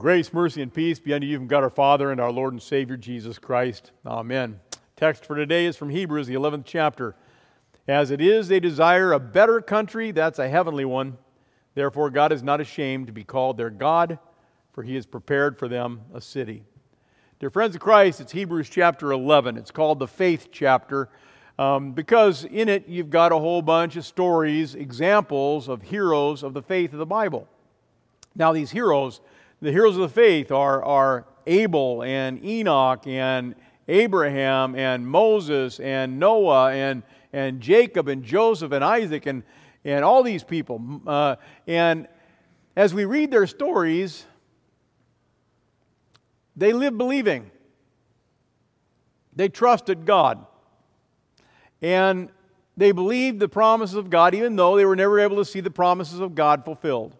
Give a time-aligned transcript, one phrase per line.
[0.00, 2.62] Grace, mercy, and peace be unto you from God our Father and our Lord and
[2.62, 3.90] Savior Jesus Christ.
[4.06, 4.58] Amen.
[4.96, 7.14] Text for today is from Hebrews, the 11th chapter.
[7.86, 11.18] As it is, they desire a better country, that's a heavenly one.
[11.74, 14.18] Therefore, God is not ashamed to be called their God,
[14.72, 16.64] for he has prepared for them a city.
[17.38, 19.58] Dear friends of Christ, it's Hebrews chapter 11.
[19.58, 21.10] It's called the faith chapter
[21.58, 26.54] um, because in it you've got a whole bunch of stories, examples of heroes of
[26.54, 27.46] the faith of the Bible.
[28.34, 29.20] Now, these heroes,
[29.60, 33.54] the heroes of the faith, are, are Abel and Enoch and
[33.88, 37.02] Abraham and Moses and Noah and,
[37.32, 39.42] and Jacob and Joseph and Isaac and,
[39.84, 41.00] and all these people.
[41.06, 41.36] Uh,
[41.66, 42.06] and
[42.76, 44.24] as we read their stories,
[46.56, 47.50] they lived believing.
[49.34, 50.46] They trusted God.
[51.82, 52.30] And
[52.76, 55.70] they believed the promises of God, even though they were never able to see the
[55.70, 57.16] promises of God fulfilled.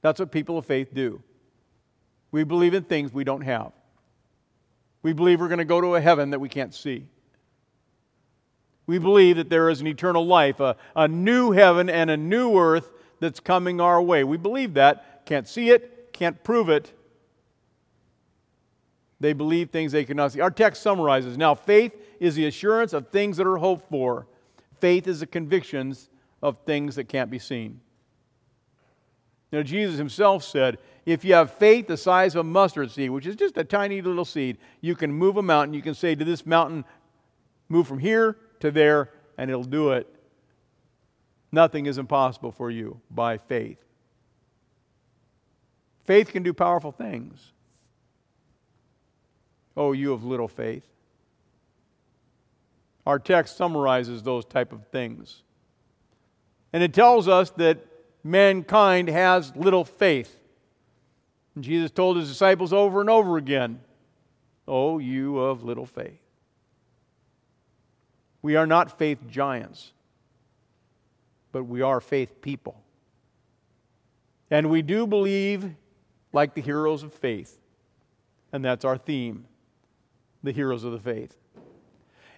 [0.00, 1.22] That's what people of faith do.
[2.32, 3.72] We believe in things we don't have.
[5.02, 7.06] We believe we're going to go to a heaven that we can't see.
[8.86, 12.58] We believe that there is an eternal life, a, a new heaven and a new
[12.58, 14.24] earth that's coming our way.
[14.24, 15.24] We believe that.
[15.24, 16.92] Can't see it, can't prove it.
[19.20, 20.40] They believe things they cannot see.
[20.40, 24.26] Our text summarizes now faith is the assurance of things that are hoped for,
[24.80, 26.10] faith is the convictions
[26.42, 27.80] of things that can't be seen.
[29.52, 33.26] Now, Jesus himself said, if you have faith the size of a mustard seed, which
[33.26, 35.74] is just a tiny little seed, you can move a mountain.
[35.74, 36.84] You can say to this mountain,
[37.68, 40.06] move from here to there, and it'll do it.
[41.50, 43.78] Nothing is impossible for you by faith.
[46.04, 47.52] Faith can do powerful things.
[49.76, 50.86] Oh, you of little faith.
[53.06, 55.42] Our text summarizes those type of things.
[56.72, 57.84] And it tells us that
[58.22, 60.38] mankind has little faith.
[61.54, 63.80] And Jesus told his disciples over and over again,
[64.66, 66.20] Oh, you of little faith.
[68.42, 69.92] We are not faith giants,
[71.50, 72.80] but we are faith people.
[74.50, 75.74] And we do believe
[76.32, 77.58] like the heroes of faith.
[78.52, 79.46] And that's our theme
[80.42, 81.36] the heroes of the faith.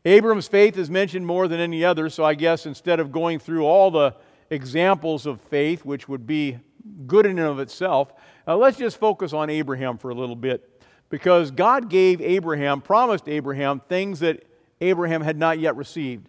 [0.05, 3.65] Abram's faith is mentioned more than any other, so I guess instead of going through
[3.65, 4.15] all the
[4.51, 6.59] examples of faith, which would be
[7.07, 8.13] good in and of itself,
[8.47, 10.71] uh, let's just focus on Abraham for a little bit.
[11.11, 14.45] Because God gave Abraham, promised Abraham, things that
[14.81, 16.29] Abraham had not yet received.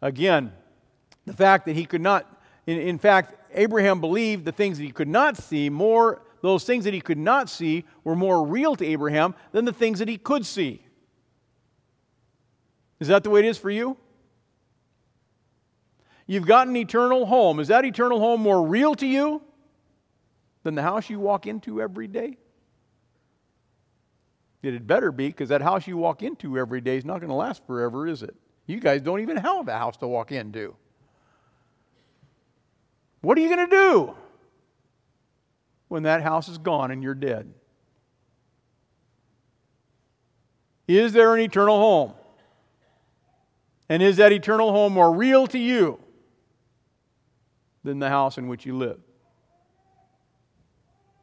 [0.00, 0.52] Again,
[1.24, 2.26] the fact that he could not,
[2.66, 6.84] in, in fact, Abraham believed the things that he could not see more, those things
[6.84, 10.18] that he could not see were more real to Abraham than the things that he
[10.18, 10.82] could see.
[13.00, 13.96] Is that the way it is for you?
[16.26, 17.60] You've got an eternal home.
[17.60, 19.42] Is that eternal home more real to you
[20.66, 22.36] than the house you walk into every day?
[24.62, 27.28] It had better be because that house you walk into every day is not going
[27.28, 28.34] to last forever, is it?
[28.66, 30.74] You guys don't even have a house to walk into.
[33.20, 34.14] What are you going to do
[35.86, 37.54] when that house is gone and you're dead?
[40.88, 42.12] Is there an eternal home?
[43.88, 46.00] And is that eternal home more real to you
[47.84, 48.98] than the house in which you live?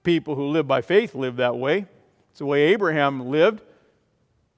[0.04, 1.86] People who live by faith live that way.
[2.32, 3.62] It's the way Abraham lived.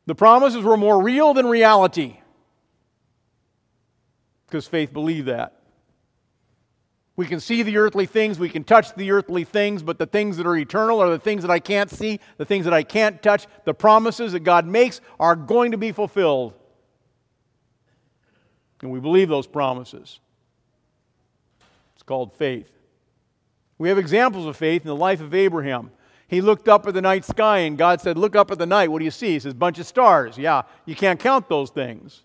[0.06, 2.18] The promises were more real than reality
[4.48, 5.54] because faith believed that.
[7.18, 10.36] We can see the earthly things, we can touch the earthly things, but the things
[10.38, 13.22] that are eternal are the things that I can't see, the things that I can't
[13.24, 13.48] touch.
[13.64, 16.54] The promises that God makes are going to be fulfilled.
[18.82, 20.20] And we believe those promises.
[21.96, 22.70] It's called faith.
[23.78, 25.92] We have examples of faith in the life of Abraham.
[26.28, 28.90] He looked up at the night sky and God said, Look up at the night.
[28.90, 29.34] What do you see?
[29.34, 30.38] He says, Bunch of stars.
[30.38, 32.24] Yeah, you can't count those things.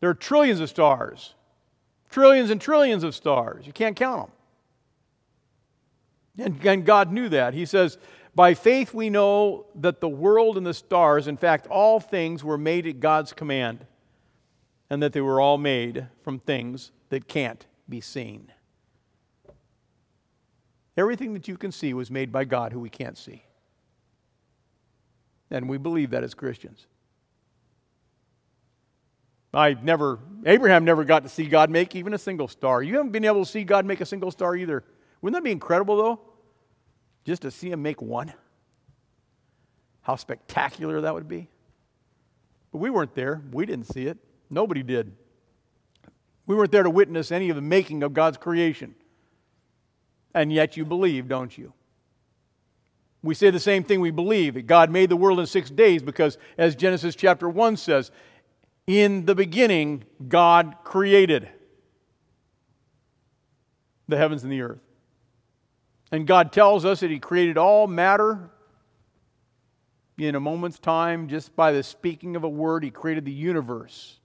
[0.00, 1.34] There are trillions of stars,
[2.10, 3.66] trillions and trillions of stars.
[3.66, 4.30] You can't count
[6.36, 6.46] them.
[6.46, 7.54] And, and God knew that.
[7.54, 7.98] He says,
[8.34, 12.58] By faith we know that the world and the stars, in fact, all things were
[12.58, 13.86] made at God's command
[14.88, 18.52] and that they were all made from things that can't be seen.
[21.00, 23.42] Everything that you can see was made by God who we can't see.
[25.50, 26.86] And we believe that as Christians.
[29.54, 32.82] I never, Abraham never got to see God make even a single star.
[32.82, 34.84] You haven't been able to see God make a single star either.
[35.22, 36.20] Wouldn't that be incredible, though?
[37.24, 38.34] Just to see him make one?
[40.02, 41.48] How spectacular that would be.
[42.72, 44.18] But we weren't there, we didn't see it.
[44.50, 45.12] Nobody did.
[46.46, 48.94] We weren't there to witness any of the making of God's creation.
[50.34, 51.72] And yet you believe, don't you?
[53.22, 56.02] We say the same thing we believe that God made the world in six days
[56.02, 58.10] because, as Genesis chapter 1 says,
[58.86, 61.48] in the beginning, God created
[64.08, 64.80] the heavens and the earth.
[66.10, 68.50] And God tells us that He created all matter
[70.18, 74.18] in a moment's time, just by the speaking of a word, He created the universe.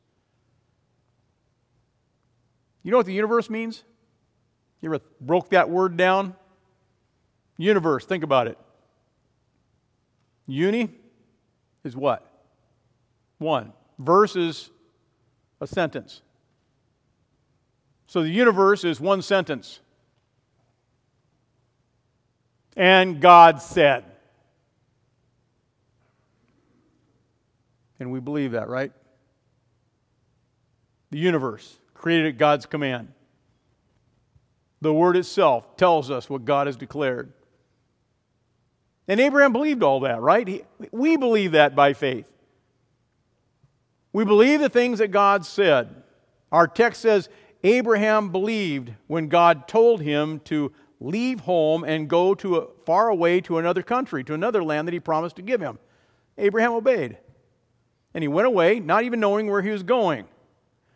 [2.82, 3.84] You know what the universe means?
[4.82, 6.36] You ever broke that word down?
[7.58, 8.58] Universe, think about it.
[10.48, 10.90] Uni
[11.84, 12.30] is what?
[13.38, 13.74] One.
[13.98, 14.70] Verse is
[15.62, 16.22] a sentence.
[18.08, 19.80] So the universe is one sentence.
[22.78, 24.04] And God said.
[28.00, 28.92] And we believe that, right?
[31.12, 33.14] The universe created at God's command.
[34.86, 37.34] The word itself tells us what God has declared.
[39.08, 40.48] And Abraham believed all that, right?
[40.48, 40.62] He,
[40.92, 42.32] we believe that by faith.
[44.14, 46.04] We believe the things that God said.
[46.52, 47.30] Our text says
[47.64, 53.42] Abraham believed when God told him to leave home and go to a, far away
[53.42, 55.80] to another country, to another land that he promised to give him.
[56.38, 57.18] Abraham obeyed.
[58.14, 60.26] And he went away, not even knowing where he was going.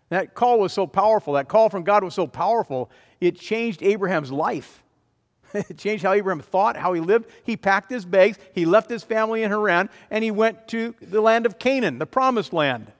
[0.10, 1.34] That call was so powerful.
[1.34, 4.84] That call from God was so powerful, it changed Abraham's life.
[5.54, 7.30] it changed how Abraham thought, how he lived.
[7.44, 11.22] He packed his bags, he left his family in Haran, and he went to the
[11.22, 12.92] land of Canaan, the promised land.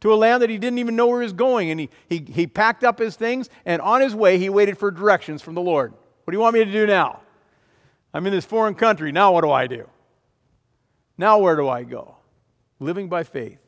[0.00, 1.70] To a land that he didn't even know where he was going.
[1.70, 4.90] And he, he, he packed up his things, and on his way, he waited for
[4.90, 5.92] directions from the Lord.
[6.24, 7.20] What do you want me to do now?
[8.12, 9.12] I'm in this foreign country.
[9.12, 9.88] Now, what do I do?
[11.16, 12.16] Now, where do I go?
[12.80, 13.58] Living by faith.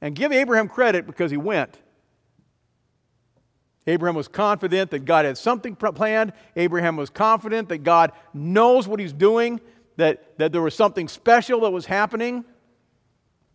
[0.00, 1.78] And give Abraham credit because he went.
[3.86, 6.32] Abraham was confident that God had something planned.
[6.54, 9.60] Abraham was confident that God knows what he's doing,
[9.96, 12.44] that, that there was something special that was happening.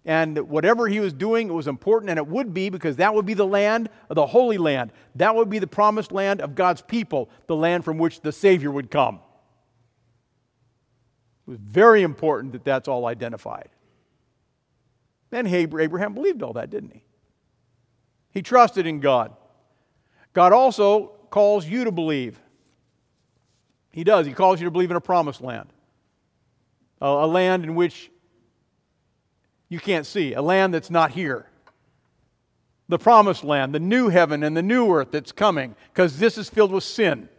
[0.04, 3.26] And whatever he was doing, it was important, and it would be because that would
[3.26, 4.92] be the land of the Holy Land.
[5.16, 8.70] That would be the promised land of God's people, the land from which the Savior
[8.72, 9.20] would come.
[11.48, 13.70] It was very important that that's all identified.
[15.32, 17.04] And Abraham believed all that, didn't he?
[18.32, 19.36] He trusted in God.
[20.36, 22.40] God also calls you to believe.
[23.92, 24.28] He does.
[24.28, 25.70] He calls you to believe in a promised land,
[27.02, 28.12] a, a land in which
[29.70, 31.48] you can't see, a land that's not here.
[32.90, 36.50] The promised land, the new heaven and the new earth that's coming, because this is
[36.50, 37.30] filled with sin.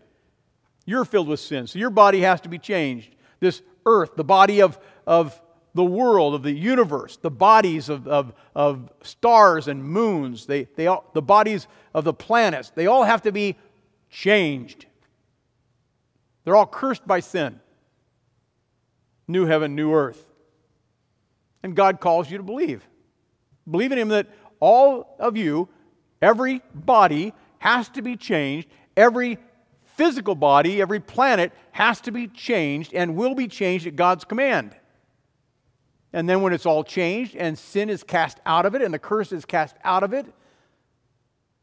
[0.87, 3.15] You're filled with sin, so your body has to be changed.
[3.39, 5.41] This earth, the body of, of
[5.77, 10.87] the world, of the universe, the bodies of, of, of stars and moons, they, they
[10.89, 13.57] all, the bodies of the planets, they all have to be
[14.11, 14.87] changed.
[16.45, 17.61] They're all cursed by sin.
[19.29, 20.25] New heaven, new earth.
[21.63, 22.87] And God calls you to believe.
[23.69, 24.29] Believe in Him that
[24.61, 25.69] all of you,
[26.23, 28.69] every body, has to be changed.
[28.97, 29.39] Every
[29.97, 34.77] physical body, every planet has to be changed and will be changed at God's command.
[36.13, 38.99] And then when it's all changed and sin is cast out of it and the
[38.99, 40.27] curse is cast out of it,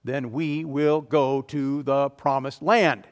[0.04, 3.08] then we will go to the promised land.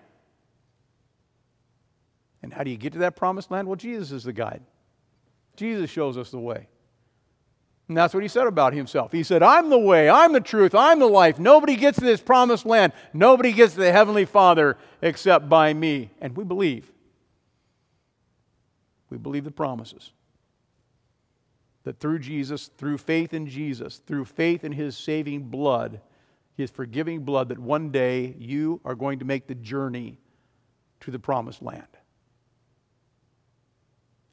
[2.43, 3.67] And how do you get to that promised land?
[3.67, 4.61] Well, Jesus is the guide.
[5.55, 6.67] Jesus shows us the way.
[7.87, 9.11] And that's what he said about himself.
[9.11, 11.39] He said, I'm the way, I'm the truth, I'm the life.
[11.39, 12.93] Nobody gets to this promised land.
[13.13, 16.11] Nobody gets to the Heavenly Father except by me.
[16.21, 16.91] And we believe.
[19.09, 20.11] We believe the promises
[21.83, 26.01] that through Jesus, through faith in Jesus, through faith in his saving blood,
[26.55, 30.19] his forgiving blood, that one day you are going to make the journey
[31.01, 31.87] to the promised land.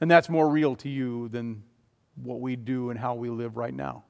[0.00, 1.62] And that's more real to you than
[2.22, 4.04] what we do and how we live right now.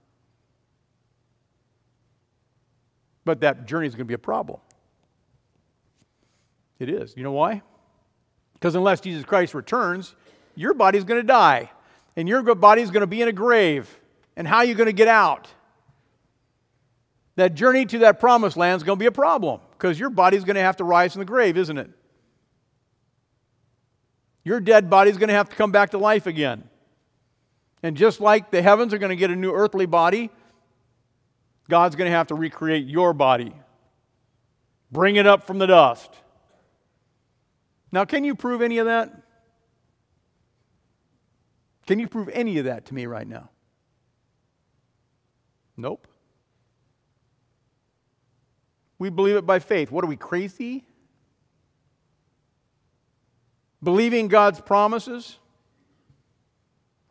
[3.24, 4.60] But that journey is going to be a problem.
[6.78, 7.14] It is.
[7.16, 7.62] You know why?
[8.54, 10.14] Because unless Jesus Christ returns,
[10.54, 11.70] your body's going to die
[12.18, 13.96] and your body is going to be in a grave.
[14.36, 15.46] And how are you going to get out?
[17.36, 20.36] That journey to that promised land is going to be a problem because your body
[20.36, 21.88] is going to have to rise from the grave, isn't it?
[24.42, 26.68] Your dead body is going to have to come back to life again.
[27.84, 30.30] And just like the heavens are going to get a new earthly body,
[31.70, 33.54] God's going to have to recreate your body,
[34.90, 36.10] bring it up from the dust.
[37.92, 39.22] Now, can you prove any of that?
[41.88, 43.48] Can you prove any of that to me right now?
[45.74, 46.06] Nope.
[48.98, 49.90] We believe it by faith.
[49.90, 50.84] What are we, crazy?
[53.82, 55.38] Believing God's promises?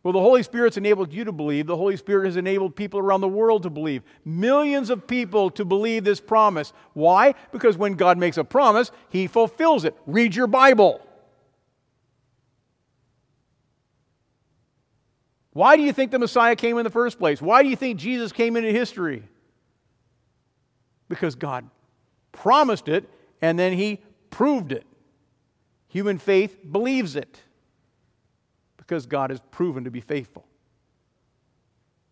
[0.04, 1.66] Well, the Holy Spirit's enabled you to believe.
[1.66, 4.04] The Holy Spirit has enabled people around the world to believe.
[4.24, 6.72] Millions of people to believe this promise.
[6.94, 7.34] Why?
[7.52, 9.98] Because when God makes a promise, He fulfills it.
[10.06, 11.02] Read your Bible.
[15.58, 17.42] Why do you think the Messiah came in the first place?
[17.42, 19.24] Why do you think Jesus came into history?
[21.10, 21.68] Because God
[22.32, 23.10] promised it
[23.42, 24.00] and then He
[24.30, 24.86] proved it.
[25.88, 27.42] Human faith believes it
[28.78, 30.46] because God has proven to be faithful.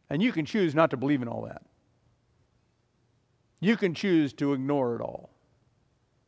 [0.09, 1.61] And you can choose not to believe in all that.
[3.59, 5.29] You can choose to ignore it all.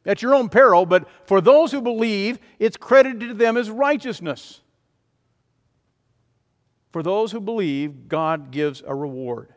[0.06, 4.62] At your own peril, but for those who believe, it's credited to them as righteousness.
[6.92, 9.54] For those who believe, God gives a reward.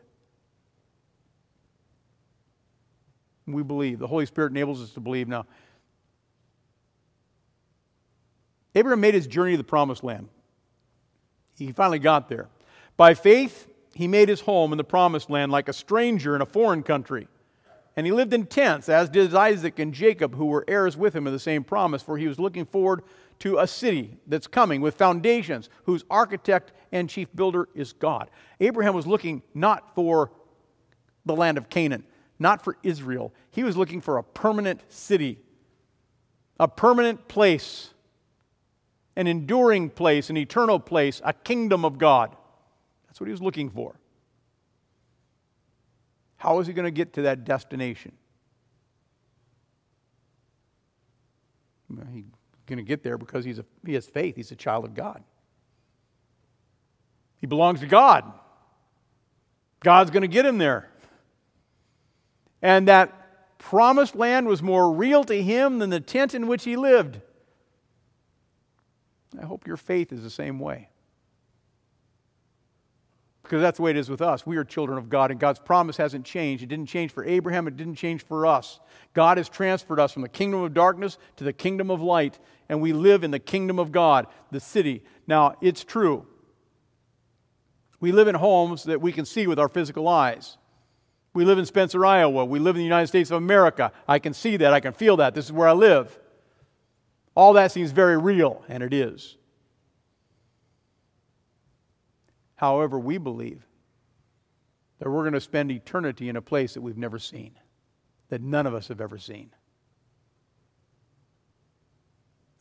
[3.47, 3.99] We believe.
[3.99, 5.27] The Holy Spirit enables us to believe.
[5.27, 5.45] Now,
[8.75, 10.29] Abraham made his journey to the promised land.
[11.57, 12.47] He finally got there.
[12.95, 16.45] By faith, he made his home in the promised land like a stranger in a
[16.45, 17.27] foreign country.
[17.95, 21.27] And he lived in tents, as did Isaac and Jacob, who were heirs with him
[21.27, 23.03] of the same promise, for he was looking forward
[23.41, 28.29] to a city that's coming with foundations, whose architect and chief builder is God.
[28.59, 30.31] Abraham was looking not for
[31.25, 32.03] the land of Canaan,
[32.39, 33.33] not for Israel.
[33.51, 35.39] He was looking for a permanent city,
[36.59, 37.93] a permanent place
[39.15, 42.35] an enduring place, an eternal place, a kingdom of God.
[43.07, 43.95] That's what he was looking for.
[46.37, 48.13] How is he going to get to that destination?
[52.13, 52.23] He's
[52.71, 54.35] going to get there because he's a, he has faith.
[54.35, 55.23] He's a child of God.
[57.39, 58.23] He belongs to God.
[59.81, 60.89] God's going to get him there.
[62.61, 66.77] And that promised land was more real to him than the tent in which he
[66.77, 67.19] lived.
[69.39, 70.90] I hope your faith is the same way.
[73.51, 74.45] Because that's the way it is with us.
[74.45, 76.63] We are children of God, and God's promise hasn't changed.
[76.63, 78.79] It didn't change for Abraham, it didn't change for us.
[79.13, 82.39] God has transferred us from the kingdom of darkness to the kingdom of light,
[82.69, 85.03] and we live in the kingdom of God, the city.
[85.27, 86.25] Now, it's true.
[87.99, 90.57] We live in homes that we can see with our physical eyes.
[91.33, 92.45] We live in Spencer, Iowa.
[92.45, 93.91] We live in the United States of America.
[94.07, 94.73] I can see that.
[94.73, 95.35] I can feel that.
[95.35, 96.17] This is where I live.
[97.35, 99.35] All that seems very real, and it is.
[102.61, 103.65] However, we believe
[104.99, 107.57] that we're going to spend eternity in a place that we've never seen,
[108.29, 109.49] that none of us have ever seen.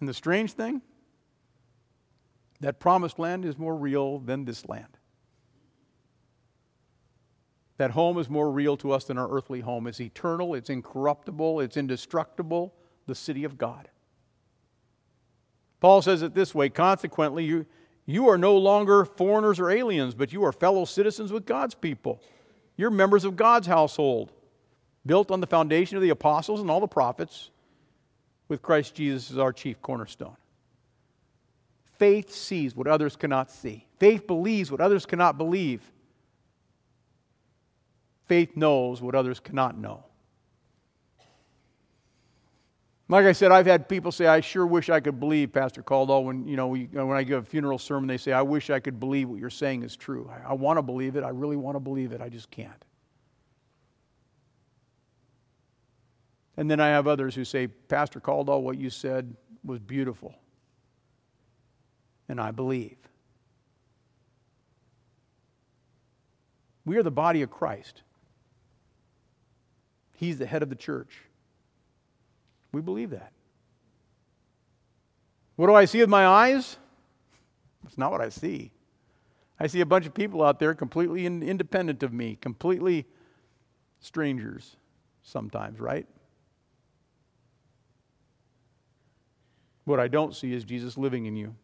[0.01, 0.81] And the strange thing,
[2.61, 4.97] that promised land is more real than this land.
[7.77, 9.87] That home is more real to us than our earthly home.
[9.87, 12.75] It's eternal, it's incorruptible, it's indestructible,
[13.07, 13.91] the city of God.
[15.79, 17.67] Paul says it this way consequently, you,
[18.13, 22.23] you are no longer foreigners or aliens, but you are fellow citizens with God's people.
[22.77, 24.33] You're members of God's household,
[25.05, 27.51] built on the foundation of the apostles and all the prophets,
[28.49, 30.37] with Christ Jesus as our chief cornerstone.
[31.99, 35.83] Faith sees what others cannot see, faith believes what others cannot believe.
[38.27, 40.05] Faith knows what others cannot know.
[43.11, 46.23] Like I said, I've had people say, I sure wish I could believe, Pastor Caldwell,
[46.23, 49.01] when, you know, when I give a funeral sermon, they say, I wish I could
[49.01, 50.31] believe what you're saying is true.
[50.33, 51.25] I, I want to believe it.
[51.25, 52.21] I really want to believe it.
[52.21, 52.85] I just can't.
[56.57, 60.33] And then I have others who say, Pastor Caldwell, what you said was beautiful.
[62.29, 62.97] And I believe.
[66.85, 68.03] We are the body of Christ.
[70.15, 71.23] He's the head of the church.
[72.73, 73.33] We believe that.
[75.57, 76.77] What do I see with my eyes?
[77.87, 78.73] It's not what I see.
[79.59, 83.07] I see a bunch of people out there completely in, independent of me, completely
[84.01, 84.77] strangers
[85.23, 86.07] sometimes, right?
[89.85, 91.55] What I don't see is Jesus living in you.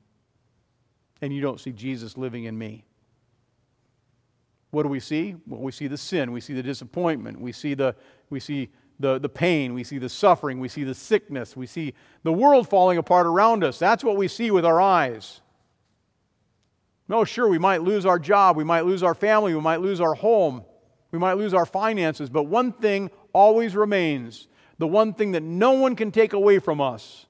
[1.23, 2.85] And you don't see Jesus living in me.
[4.71, 5.37] What do we see?
[5.47, 7.95] Well, we see the sin, we see the disappointment, we see the
[8.29, 11.95] we see the, the pain, we see the suffering, we see the sickness, we see
[12.23, 13.79] the world falling apart around us.
[13.79, 15.41] That's what we see with our eyes.
[17.09, 20.01] No, sure, we might lose our job, we might lose our family, we might lose
[20.01, 20.65] our home,
[21.13, 24.49] we might lose our finances, but one thing always remains
[24.79, 27.27] the one thing that no one can take away from us.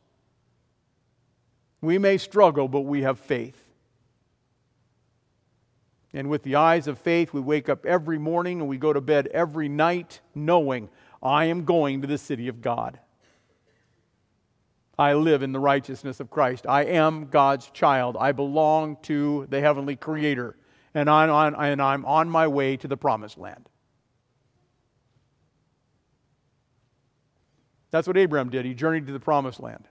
[1.80, 3.62] We may struggle, but we have faith.
[6.12, 9.00] And with the eyes of faith, we wake up every morning and we go to
[9.00, 10.88] bed every night knowing
[11.26, 13.00] I am going to the city of God.
[14.98, 16.66] I live in the righteousness of Christ.
[16.66, 18.16] I am God's child.
[18.18, 20.56] I belong to the heavenly creator.
[20.94, 23.68] And I'm on, and I'm on my way to the promised land.
[27.90, 28.64] That's what Abraham did.
[28.64, 29.84] He journeyed to the promised land.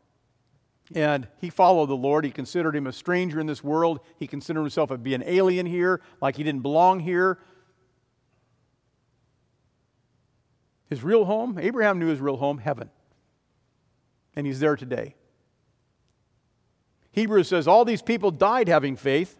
[0.93, 2.25] And he followed the Lord.
[2.25, 3.99] He considered him a stranger in this world.
[4.17, 7.39] He considered himself to be an alien here, like he didn't belong here.
[10.95, 12.89] His real home, Abraham knew his real home, heaven.
[14.33, 15.15] And he's there today.
[17.11, 19.37] Hebrews says all these people died having faith.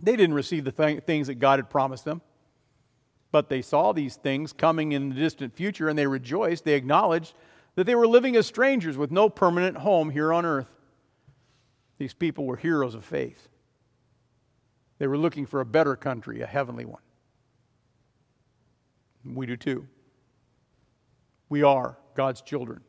[0.00, 2.20] They didn't receive the th- things that God had promised them,
[3.30, 6.64] but they saw these things coming in the distant future and they rejoiced.
[6.64, 7.34] They acknowledged
[7.76, 10.66] that they were living as strangers with no permanent home here on earth.
[11.98, 13.48] These people were heroes of faith.
[14.98, 17.02] They were looking for a better country, a heavenly one.
[19.24, 19.86] We do too.
[21.54, 22.80] We are God's children.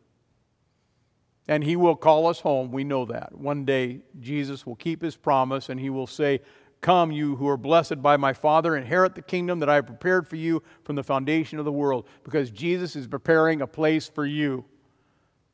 [1.47, 2.71] And He will call us home.
[2.71, 3.37] We know that.
[3.37, 6.41] One day, Jesus will keep His promise and He will say,
[6.81, 10.27] Come, you who are blessed by my Father, inherit the kingdom that I have prepared
[10.27, 14.25] for you from the foundation of the world, because Jesus is preparing a place for
[14.25, 14.65] you,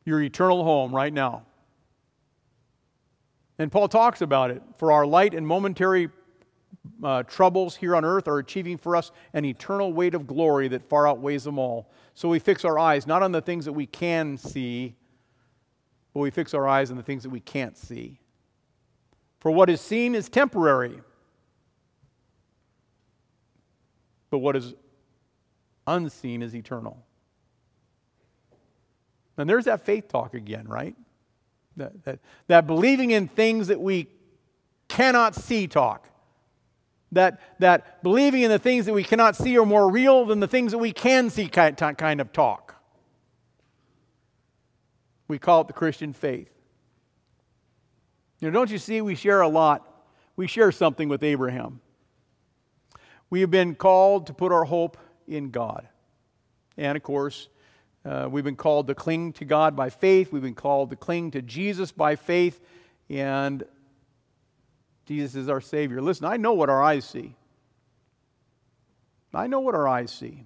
[0.06, 1.46] your eternal home right now.
[3.60, 4.63] And Paul talks about it.
[4.77, 6.08] For our light and momentary
[7.03, 10.88] uh, troubles here on earth are achieving for us an eternal weight of glory that
[10.88, 11.89] far outweighs them all.
[12.13, 14.96] So we fix our eyes not on the things that we can see,
[16.13, 18.20] but we fix our eyes on the things that we can't see.
[19.39, 21.01] For what is seen is temporary,
[24.29, 24.75] but what is
[25.88, 27.03] unseen is eternal.
[29.38, 30.96] And there's that faith talk again, right?
[31.77, 34.08] That, that, that believing in things that we
[34.88, 36.11] cannot see talk.
[37.13, 40.48] That, that believing in the things that we cannot see are more real than the
[40.48, 42.75] things that we can see kind, of talk.
[45.27, 46.50] We call it the Christian faith.
[48.42, 49.88] Know, don't you see, we share a lot.
[50.36, 51.81] We share something with Abraham.
[53.29, 55.88] We have been called to put our hope in God.
[56.77, 57.50] And of course,
[58.03, 60.31] uh, we've been called to cling to God by faith.
[60.31, 62.59] We've been called to cling to Jesus by faith.
[63.09, 63.64] And
[65.05, 66.01] Jesus is our Savior.
[66.01, 67.35] Listen, I know what our eyes see.
[69.33, 70.46] I know what our eyes see.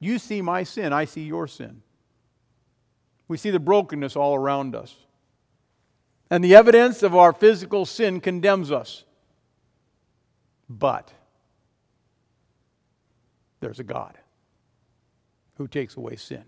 [0.00, 1.82] You see my sin, I see your sin.
[3.28, 4.96] We see the brokenness all around us.
[6.28, 9.04] And the evidence of our physical sin condemns us.
[10.68, 11.12] But
[13.60, 14.18] there's a God
[15.56, 16.44] who takes away sin.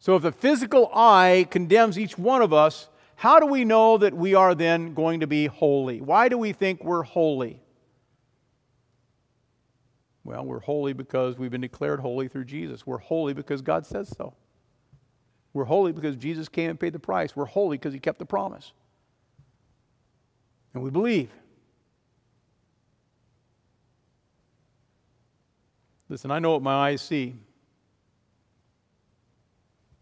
[0.00, 4.14] So if the physical eye condemns each one of us, how do we know that
[4.14, 6.00] we are then going to be holy?
[6.00, 7.60] Why do we think we're holy?
[10.24, 12.86] Well, we're holy because we've been declared holy through Jesus.
[12.86, 14.32] We're holy because God says so.
[15.52, 17.36] We're holy because Jesus came and paid the price.
[17.36, 18.72] We're holy because he kept the promise.
[20.72, 21.30] And we believe.
[26.08, 27.34] Listen, I know what my eyes see.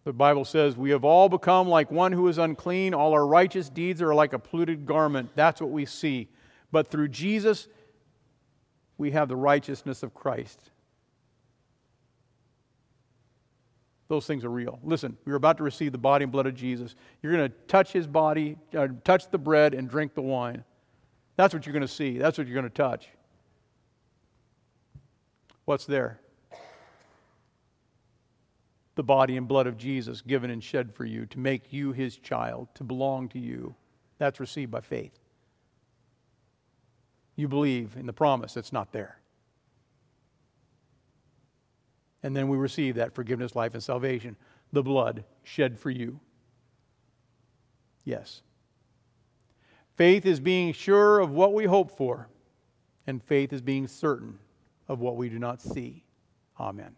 [0.09, 2.94] The Bible says, We have all become like one who is unclean.
[2.94, 5.29] All our righteous deeds are like a polluted garment.
[5.35, 6.29] That's what we see.
[6.73, 7.68] But through Jesus,
[8.97, 10.71] we have the righteousness of Christ.
[14.09, 14.79] Those things are real.
[14.83, 16.94] Listen, we are about to receive the body and blood of Jesus.
[17.21, 20.64] You're going to touch his body, uh, touch the bread, and drink the wine.
[21.37, 22.16] That's what you're going to see.
[22.16, 23.09] That's what you're going to touch.
[25.66, 26.18] What's there?
[28.98, 32.16] The body and blood of Jesus given and shed for you to make you his
[32.16, 33.76] child, to belong to you.
[34.18, 35.16] That's received by faith.
[37.37, 39.20] You believe in the promise that's not there.
[42.24, 44.34] And then we receive that forgiveness, life, and salvation.
[44.72, 46.18] The blood shed for you.
[48.02, 48.42] Yes.
[49.94, 52.28] Faith is being sure of what we hope for,
[53.06, 54.40] and faith is being certain
[54.88, 56.02] of what we do not see.
[56.58, 56.97] Amen.